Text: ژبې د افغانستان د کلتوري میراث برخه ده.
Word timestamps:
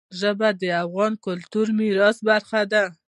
ژبې 0.19 0.49
د 0.61 0.63
افغانستان 0.83 1.11
د 1.19 1.21
کلتوري 1.25 1.73
میراث 1.79 2.17
برخه 2.29 2.61
ده. 2.71 2.83